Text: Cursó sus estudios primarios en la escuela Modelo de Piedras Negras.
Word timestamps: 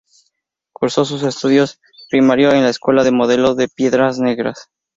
Cursó 0.73 1.05
sus 1.05 1.21
estudios 1.21 1.79
primarios 2.09 2.55
en 2.55 2.63
la 2.63 2.69
escuela 2.71 3.03
Modelo 3.11 3.53
de 3.53 3.67
Piedras 3.67 4.17
Negras. 4.17 4.71